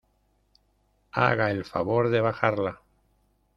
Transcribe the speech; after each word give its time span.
haga 1.11 1.51
el 1.51 1.63
favor 1.63 2.09
de 2.09 2.21
bajarla. 2.21 2.81